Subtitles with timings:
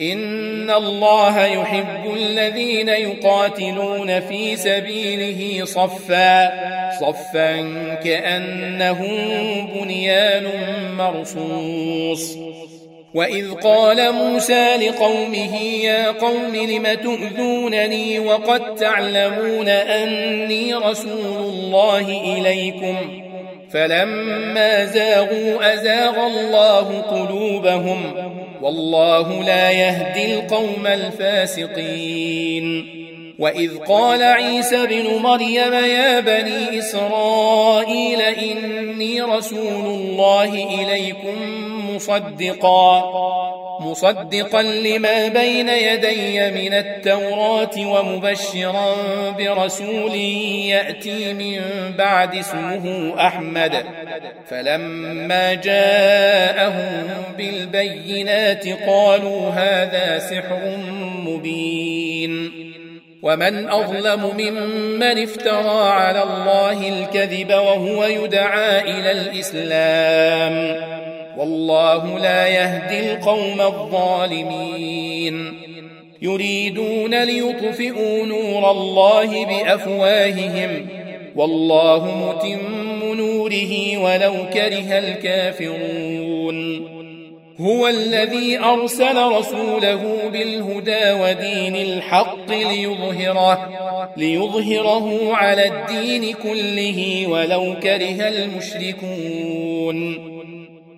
[0.00, 6.52] إن الله يحب الذين يقاتلون في سبيله صفا
[7.00, 7.56] صفا
[8.04, 9.16] كأنهم
[9.74, 10.46] بنيان
[10.98, 12.36] مرصوص.
[13.14, 23.22] وإذ قال موسى لقومه يا قوم لم تؤذونني وقد تعلمون أني رسول الله إليكم؟
[23.70, 28.12] فلما زاغوا أزاغ الله قلوبهم
[28.62, 32.66] والله لا يهدي القوم الفاسقين.
[33.38, 41.36] وإذ قال عيسى بن مريم يا بني إسرائيل إني رسول الله إليكم
[41.94, 43.65] مصدقا.
[43.80, 48.94] مصدقا لما بين يدي من التوراة ومبشرا
[49.38, 51.60] برسول يأتي من
[51.98, 53.84] بعد اسمه أحمد.
[54.48, 60.76] فلما جاءهم بالبينات قالوا هذا سحر
[61.26, 62.50] مبين.
[63.22, 71.05] ومن أظلم ممن افترى على الله الكذب وهو يدعى إلى الإسلام.
[71.38, 75.52] والله لا يهدي القوم الظالمين.
[76.22, 80.86] يريدون ليطفئوا نور الله بأفواههم.
[81.36, 86.86] والله متم نوره ولو كره الكافرون.
[87.60, 93.68] هو الذي أرسل رسوله بالهدى ودين الحق ليظهره
[94.16, 99.96] ليظهره على الدين كله ولو كره المشركون.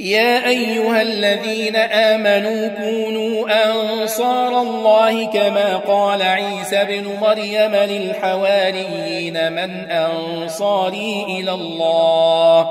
[0.00, 11.26] يا أيها الذين آمنوا كونوا أنصار الله كما قال عيسى بن مريم للحواريين من أنصاري
[11.28, 12.68] إلى الله.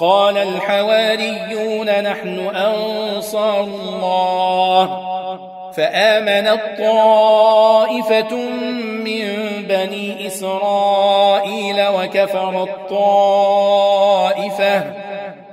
[0.00, 5.00] قال الحواريون نحن أنصار الله.
[5.76, 8.34] فآمنت طائفة
[9.04, 9.26] من
[9.68, 13.89] بني إسرائيل وكفرت طائفة